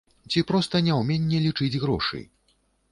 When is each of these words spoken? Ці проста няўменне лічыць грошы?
Ці 0.31 0.39
проста 0.51 0.81
няўменне 0.89 1.45
лічыць 1.47 1.73
грошы? 1.87 2.27